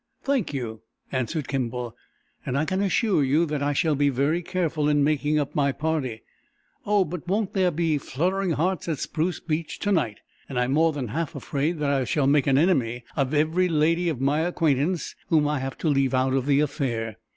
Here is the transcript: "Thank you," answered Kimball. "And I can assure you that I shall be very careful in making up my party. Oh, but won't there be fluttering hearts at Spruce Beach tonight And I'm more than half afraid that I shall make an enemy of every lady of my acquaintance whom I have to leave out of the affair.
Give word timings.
"Thank 0.23 0.51
you," 0.51 0.81
answered 1.11 1.47
Kimball. 1.47 1.95
"And 2.43 2.57
I 2.57 2.65
can 2.65 2.81
assure 2.81 3.23
you 3.23 3.45
that 3.45 3.61
I 3.61 3.71
shall 3.73 3.93
be 3.93 4.09
very 4.09 4.41
careful 4.41 4.89
in 4.89 5.03
making 5.03 5.37
up 5.37 5.53
my 5.53 5.71
party. 5.71 6.23
Oh, 6.87 7.05
but 7.05 7.27
won't 7.27 7.53
there 7.53 7.69
be 7.69 7.99
fluttering 7.99 8.53
hearts 8.53 8.87
at 8.89 8.97
Spruce 8.97 9.39
Beach 9.39 9.77
tonight 9.77 10.17
And 10.49 10.59
I'm 10.59 10.71
more 10.71 10.91
than 10.91 11.09
half 11.09 11.35
afraid 11.35 11.77
that 11.77 11.91
I 11.91 12.03
shall 12.05 12.25
make 12.25 12.47
an 12.47 12.57
enemy 12.57 13.03
of 13.15 13.31
every 13.35 13.69
lady 13.69 14.09
of 14.09 14.19
my 14.19 14.39
acquaintance 14.39 15.13
whom 15.27 15.47
I 15.47 15.59
have 15.59 15.77
to 15.77 15.87
leave 15.87 16.15
out 16.15 16.33
of 16.33 16.47
the 16.47 16.61
affair. 16.61 17.17